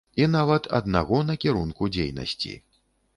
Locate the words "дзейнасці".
1.97-2.55